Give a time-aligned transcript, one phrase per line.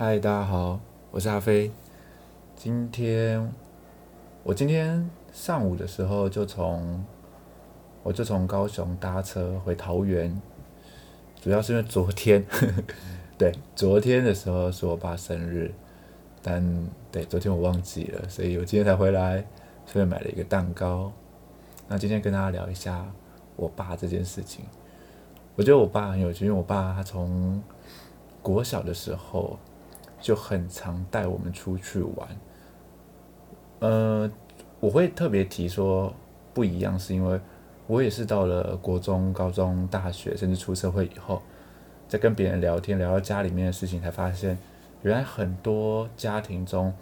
[0.00, 0.78] 嗨，大家好，
[1.10, 1.72] 我是阿飞。
[2.54, 3.52] 今天
[4.44, 7.04] 我今天上午的时候就从
[8.04, 10.40] 我就从高雄搭车回桃园，
[11.42, 12.46] 主要是因为昨天
[13.36, 15.74] 对昨天的时候是我爸生日，
[16.42, 16.64] 但
[17.10, 19.44] 对昨天我忘记了，所以我今天才回来，
[19.84, 21.10] 顺便买了一个蛋糕。
[21.88, 23.04] 那今天跟大家聊一下
[23.56, 24.64] 我爸这件事情。
[25.56, 27.60] 我觉得我爸很有趣，因为我爸他从
[28.40, 29.58] 国小的时候
[30.20, 32.28] 就很常带我们出去玩。
[33.80, 34.30] 呃，
[34.80, 36.12] 我会特别提说
[36.52, 37.40] 不一样，是因为
[37.86, 41.40] 我也是到了国中、高中、大学，甚至出社会以后，
[42.08, 44.58] 在跟别人聊天，聊到家里面的事情，才发现
[45.02, 46.92] 原来很多家庭中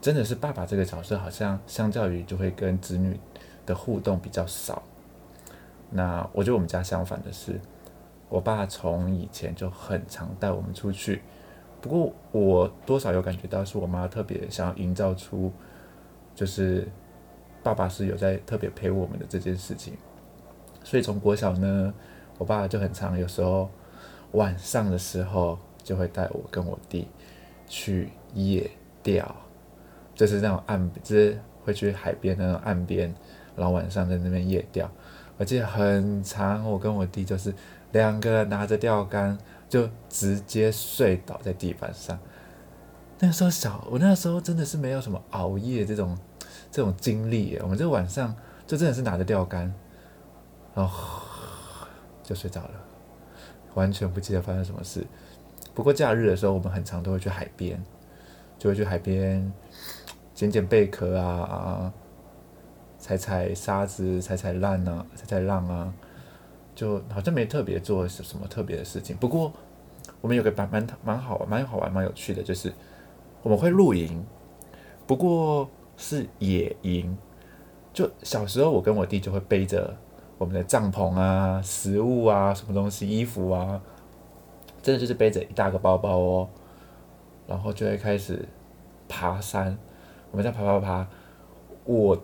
[0.00, 3.18] 真的是爸爸这个角色，好像相较于就会跟子女
[3.64, 4.82] 的互动比较少。
[5.90, 7.58] 那我觉得我们家相反的是，
[8.28, 11.22] 我爸从以前就很常带我们出去，
[11.80, 15.50] 不过我多少有感觉到是我妈特别想要营造出，
[16.34, 16.86] 就是
[17.62, 19.94] 爸爸是有在特别陪我们的这件事情，
[20.84, 21.92] 所以从国小呢，
[22.38, 23.70] 我爸就很常有时候
[24.32, 27.08] 晚上的时候就会带我跟我弟
[27.66, 28.70] 去夜
[29.02, 29.34] 钓，
[30.14, 33.14] 就是那种岸，就是会去海边那种岸边，
[33.56, 34.90] 然后晚上在那边夜钓。
[35.36, 37.54] 我记得很长，我跟我弟就是
[37.92, 39.38] 两个人拿着钓竿，
[39.70, 42.18] 就直接睡倒在地板上。
[43.18, 46.18] 那个时候小，我那时候真的是没有什么熬夜这种
[46.70, 47.56] 这种经历。
[47.62, 48.34] 我们这晚上
[48.66, 49.72] 就真的是拿着钓竿，
[50.74, 51.22] 然后
[52.22, 52.74] 就睡着了，
[53.72, 55.06] 完全不记得发生什么事。
[55.72, 57.82] 不过假日的时候，我们很常都会去海边，
[58.58, 59.52] 就会去海边
[60.34, 61.92] 捡捡贝壳啊。
[62.98, 65.90] 踩踩沙子，踩踩浪啊，踩踩浪啊，
[66.80, 69.14] 就好像没特别做什什么特别的事情。
[69.14, 69.52] 不过
[70.22, 72.72] 我们有个蛮蛮蛮好、蛮好玩、蛮有趣的，就是
[73.42, 74.24] 我们会露营，
[75.06, 77.14] 不过是野营。
[77.92, 79.94] 就小时候，我跟我弟就会背着
[80.38, 83.78] 我们的帐篷啊、食物啊、什么东西、衣服啊，
[84.80, 86.48] 真的就是背着一大个包包哦，
[87.46, 88.42] 然后就会开始
[89.06, 89.76] 爬山。
[90.30, 91.06] 我们在爬爬爬，
[91.84, 92.18] 我。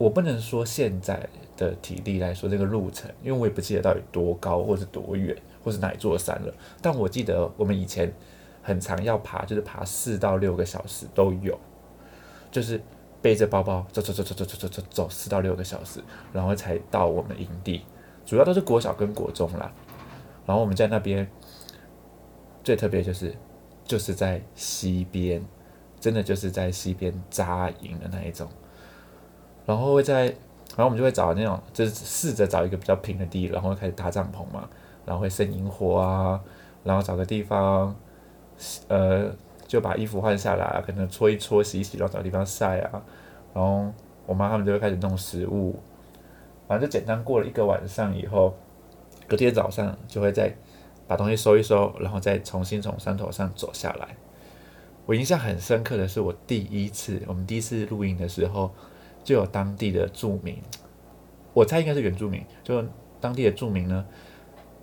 [0.00, 1.28] 我不能说现在
[1.58, 6.54] 的体力来说这个路程，因为我也不记得到底多高，或是多远，或是哪一座山了。
[6.80, 8.10] 但我记得我们以前
[8.62, 11.60] 很常要爬，就是爬四到六个小时都有，
[12.50, 12.80] 就是
[13.20, 16.00] 背着包包走走走走走走走走走四到六个小时，
[16.32, 17.84] 然后才到我们营地。
[18.24, 19.70] 主要都是国小跟国中啦。
[20.46, 21.30] 然后我们在那边
[22.64, 23.36] 最特别就是
[23.84, 25.44] 就是在溪边，
[26.00, 28.48] 真的就是在溪边扎营的那一种。
[29.70, 34.68] 然后会在，然后我们就会找那种，就是试着找一个比较平的地，然后开始搭帐篷嘛，
[35.06, 36.40] 然后会生萤火啊，
[36.82, 37.94] 然后找个地方，
[38.88, 39.30] 呃，
[39.68, 43.00] 就把衣服换下来，可能搓一搓、洗一洗，然后找地方晒啊。
[43.54, 43.92] 然后
[44.26, 45.78] 我妈他们就会开始弄食物，
[46.66, 48.56] 反正就简单过了一个晚上以后，
[49.28, 50.52] 隔天早上就会再
[51.06, 54.16] 把东西收一收，然后再重新从山头上走下来。
[55.06, 58.74] 我印象很深刻的是，我第一次，我们第一次露营的时候。
[59.22, 60.56] 就有当地的住民，
[61.52, 62.82] 我猜应该是原住民，就
[63.20, 64.04] 当地的住民呢，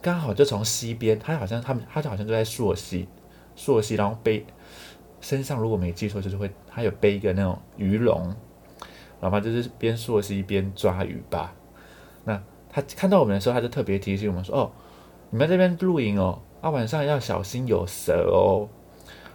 [0.00, 3.08] 刚好就从西边，他好像他们，他就好像就在朔溪，
[3.56, 4.46] 朔溪，然后背
[5.20, 8.34] 身上如果没记错，就是会他有背一个那种鱼笼，
[9.20, 11.54] 然后就是边朔溪边抓鱼吧。
[12.24, 14.70] 那他看到我们的时候，他就特别提醒我们说：“哦，
[15.30, 18.68] 你们这边露营哦，啊晚上要小心有蛇哦，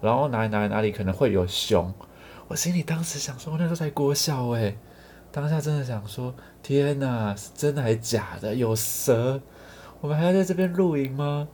[0.00, 1.92] 然后哪里哪里哪里可能会有熊。”
[2.48, 4.78] 我心里当时想说，那时候才国小诶，
[5.32, 8.54] 当下真的想说，天哪，是真的还是假的？
[8.54, 9.40] 有蛇，
[10.00, 11.48] 我们还要在这边露营吗？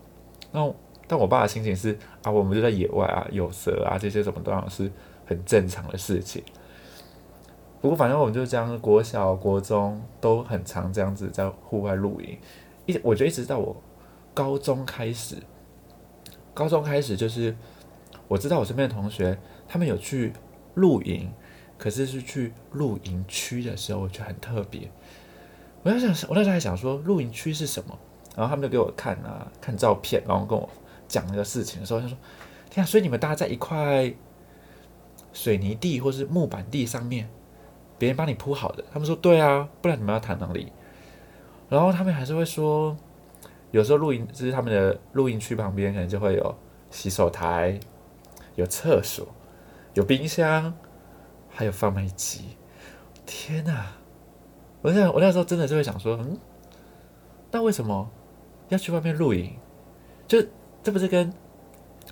[0.50, 0.70] 那
[1.08, 4.90] 但我爸的心情是啊，我们就在野外啊，有蛇啊，这些什么都是
[5.24, 6.44] 很正常的事情。
[7.80, 12.38] 不过反正我们就这样，国小、国中都很常这样子在户外露营。
[12.84, 13.74] 一，我觉得一直到我
[14.34, 15.36] 高中开始，
[16.52, 17.56] 高中开始就是
[18.28, 20.34] 我知道我身边的同学他们有去。
[20.74, 21.32] 露营，
[21.78, 24.90] 可是是去露营区的时候，我觉得很特别。
[25.82, 27.98] 我在想，我那时候还想说，露营区是什么？
[28.36, 30.68] 然后他们就给我看啊，看照片，然后跟我
[31.06, 32.16] 讲那个事情的时候，他说
[32.70, 34.10] ：“天啊，所以你们搭在一块
[35.32, 37.28] 水泥地或是木板地上面，
[37.98, 40.72] 别人帮你铺好的。”他们说：“对啊，不然你们要谈哪里？”
[41.68, 42.96] 然后他们还是会说，
[43.70, 46.54] 有时候露营就是他们的露营区旁边可能就会有
[46.90, 47.78] 洗手台，
[48.54, 49.26] 有厕所。
[49.94, 50.72] 有冰箱，
[51.50, 52.56] 还有贩卖机，
[53.26, 53.92] 天哪！
[54.80, 56.38] 我想，我那时候真的就会想说，嗯，
[57.50, 58.10] 那为什么
[58.68, 59.52] 要去外面露营？
[60.26, 60.42] 就
[60.82, 61.32] 这不是跟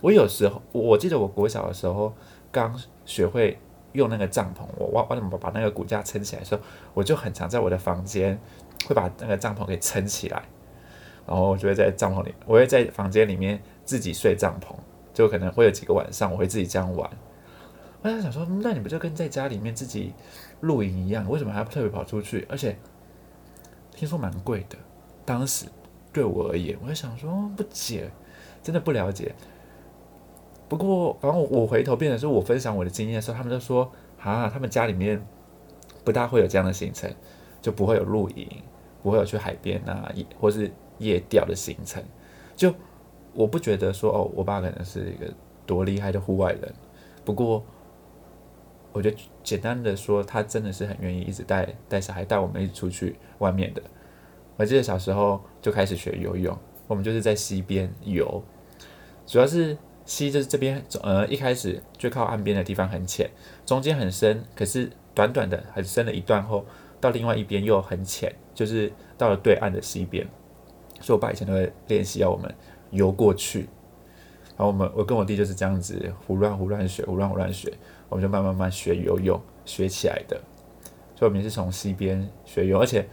[0.03, 2.13] 我有时候我记得我国小的时候
[2.53, 3.59] 刚学会
[3.93, 6.61] 用那个帐篷，我我我怎么把那个骨架撑起来的时候，
[6.93, 8.39] 我就很常在我的房间
[8.87, 10.43] 会把那个帐篷给撑起来，
[11.27, 14.75] 然后我就会在帐篷里，我会在房间里面自己睡帐篷，
[15.15, 17.11] 就可能会有几个晚上我会自己这样玩。
[18.03, 20.15] 我在想说，那你不就跟在家里面自己
[20.61, 21.29] 露营一样？
[21.29, 22.47] 为什么还要特别跑出去？
[22.49, 22.75] 而且
[23.95, 24.79] 听说蛮贵的。
[25.27, 25.67] 当时
[26.11, 28.11] 对我而言，我就想说不解，
[28.63, 29.35] 真的不了解。
[30.67, 35.23] 不过，反正我回头变成是我分享我的经验的时候，他们就说啊，他们家里面
[36.03, 37.13] 不大会有这样的行程，
[37.61, 38.49] 就不会有露营，
[39.03, 40.11] 不会有去海边啊，
[40.41, 42.03] 或是夜钓的行程。
[42.57, 42.75] 就
[43.35, 45.31] 我不觉得说哦，我爸可能是一个
[45.67, 46.75] 多厉害的户外人。
[47.27, 47.63] 不过。
[48.93, 53.83] 我觉得简单的说，他真的是很愿意一直带带小孩带我们一起出去外面的。
[54.57, 56.57] 我记得小时候就开始学游泳，
[56.87, 58.43] 我们就是在溪边游，
[59.27, 63.31] 主要是溪就是这边呃一开始最靠岸边的地方很浅，
[63.65, 66.67] 中间很深，可是短短的很深的一段后，
[67.01, 70.27] 到另外一边又很浅，就是到了对岸的溪边。
[71.01, 72.55] 所以我爸以前都会练习要我们
[72.91, 73.69] 游过去，
[74.61, 77.73] 然后我们我跟我弟就是这样子胡乱胡乱学，胡乱胡乱学。
[78.11, 80.39] 我们就慢慢慢学游泳学起来的，
[81.17, 83.09] 所以我们是从溪边学游，而且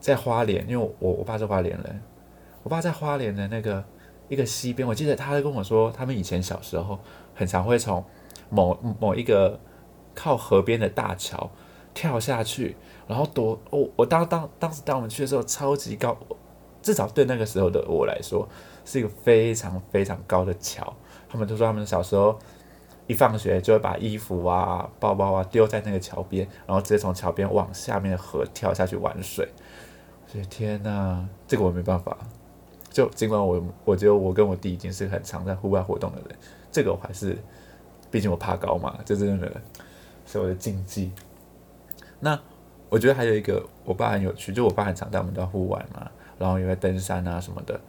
[0.00, 2.02] 在花莲，因为我我爸是花莲人，
[2.64, 3.84] 我爸在花莲的那个
[4.28, 6.98] 一个溪边，我记得他跟我说，他们以前小时候
[7.32, 8.04] 很常会从
[8.50, 9.60] 某某一个
[10.12, 11.48] 靠河边的大桥
[11.94, 12.74] 跳下去，
[13.06, 13.60] 然后躲。
[13.70, 16.18] 我我当当当时带我们去的时候，超级高，
[16.86, 18.48] 至少对那个时候的我来说，
[18.84, 20.94] 是一个非常非常高的桥。
[21.28, 22.38] 他们都说他们小时候。
[23.08, 29.48] 一放学就会把衣服啊、包包啊丢在那个桥边，然后直接从桥边往下面的河跳下去玩水。
[30.26, 32.18] 所以天哪，这个我没办法。
[32.90, 36.36] 就尽管我我觉得我跟我弟已经是很常在户外活动的人，
[36.72, 37.38] 这个我还是，
[38.10, 39.52] 毕竟我怕高嘛，这真的
[40.26, 41.12] 是我的禁忌。
[42.18, 42.36] 那
[42.88, 47.80] 我觉得还有一个我爸很有趣，就我爸很常带我们到户外嘛，然后也会登山啊什么的。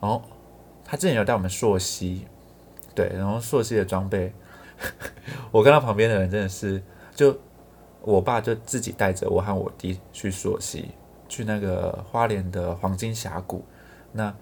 [0.00, 0.22] 然后
[0.84, 2.26] 他之前有带我们溯溪，
[2.94, 4.32] 对，然后溯溪的装备。
[5.52, 6.82] 我跟他旁边的人真的是，
[7.14, 7.38] 就
[8.00, 10.90] 我爸就自己带着我和我弟去溯溪，
[11.28, 13.64] 去那个花莲的黄金峡谷。
[14.10, 14.34] 那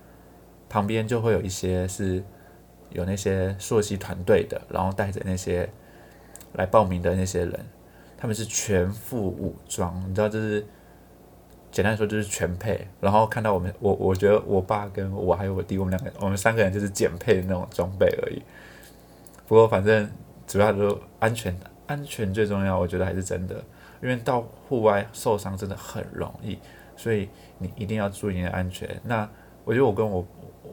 [0.68, 2.24] 旁边就会有一些是
[2.88, 5.68] 有那些溯溪团队的，然后带着那些
[6.54, 7.66] 来报名的那些人，
[8.16, 10.66] 他们是全副武装，你知道，就是
[11.70, 12.86] 简单说就是全配。
[13.00, 18.42] 然后看到我们，我我觉得我爸跟我还有我弟，我们两个，我们三个人就是减配的那种装备而已。
[19.46, 20.10] 不过反正。
[20.50, 21.56] 主要就安全，
[21.86, 23.54] 安全最重要，我觉得还是真的，
[24.02, 26.58] 因为到户外受伤真的很容易，
[26.96, 27.28] 所以
[27.58, 29.00] 你一定要注意你的安全。
[29.04, 29.30] 那
[29.64, 30.26] 我觉得我跟我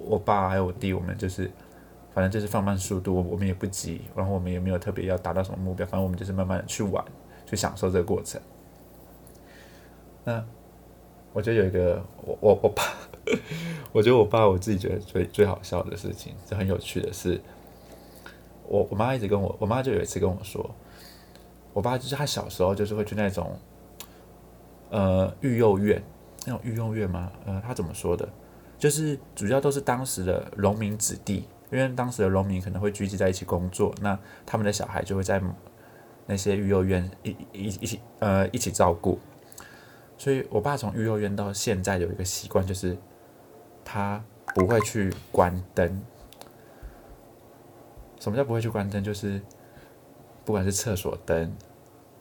[0.03, 1.47] 我爸还有我弟，我们就是
[2.11, 7.05] 反正就是放慢速度，我们也不急，然后我们也没有特别要达到什么目标，反正我们就是慢慢的去玩，
[7.45, 8.41] 去享受这个过程。
[10.23, 10.43] 那
[11.37, 12.83] 我觉得有一个我我我爸，
[13.91, 17.39] 我觉得我爸我自己觉得最最好笑的事情，就很有趣的是。
[18.65, 20.67] 我我妈一直跟我，我妈就有一次跟我说，
[21.73, 23.55] 我爸就是他小时候就是会去那种，
[24.89, 26.01] 呃，育幼院，
[26.47, 27.31] 那种育幼院吗？
[27.45, 28.27] 呃，他怎么说的？
[28.79, 35.39] 就是主要都是当时的农民子弟，因为当时的农民可能会聚集在一起工作，那他们的小孩就会在
[36.25, 39.19] 那些育幼院一一一起呃一起照顾。
[40.17, 42.97] 所以我爸从育幼院到现在有一个习惯，就是
[43.85, 44.23] 他
[44.55, 46.01] 不会去关灯。
[48.19, 49.03] 什么叫不会去关灯？
[49.03, 49.39] 就是
[50.43, 51.55] 不管是厕所灯、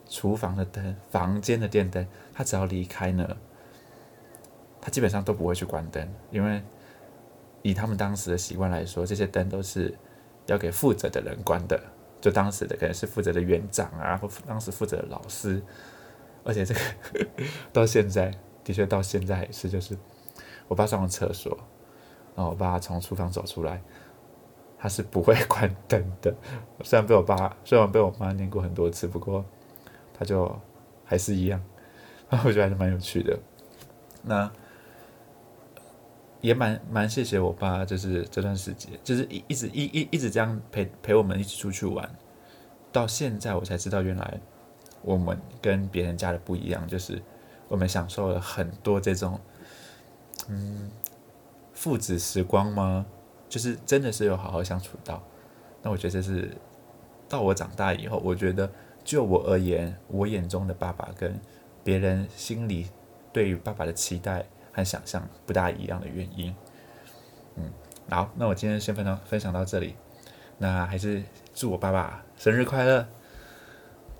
[0.07, 3.35] 厨房的灯、房间的电灯，他只要离开呢，
[4.79, 6.61] 他基本上都不会去关灯，因为
[7.63, 9.93] 以他们当时的习惯来说，这些灯都是
[10.45, 11.81] 要给负责的人关的，
[12.21, 15.59] 就当时的可能是负责的园长啊，或当时负责的老师，
[16.43, 16.79] 而且这个
[17.73, 18.31] 到现在
[18.63, 19.97] 的确到现在是，就是
[20.67, 21.57] 我爸上完厕所，
[22.35, 23.81] 然后我爸从厨房走出来。
[24.79, 26.31] 他是不会关灯的，
[26.85, 29.43] 虽然被我爸，虽然被我妈念过很多次，不过
[30.13, 30.55] 他就
[31.03, 31.59] 还是一样，
[32.45, 33.39] 我觉得还是蛮有趣的。
[34.21, 34.51] 那
[36.41, 42.07] 也蛮蛮谢谢我爸，就是这段时间，就是一一直一一一直这样陪陪我们一起出去玩，
[42.91, 44.39] 到现在我才知道，原来
[45.07, 47.21] 我们跟别人家的不一样，就是
[47.69, 49.39] 我们享受了很多这种，
[50.49, 50.91] 嗯，
[51.73, 53.05] 父子时光吗？
[53.47, 55.23] 就是真的是有好好相处到，
[55.81, 56.51] 那我觉得这是
[57.29, 58.69] 到我长大以后，我觉得
[59.05, 61.39] 就我而言，我眼中的爸爸跟
[61.85, 62.89] 别人心里
[63.31, 66.53] 对于爸爸的期待和想象不大一样的原因。
[67.55, 67.71] 嗯，
[68.09, 69.95] 好，那我今天先分享分享到这里，
[70.57, 71.23] 那还是
[71.53, 73.07] 祝我爸爸生日快乐。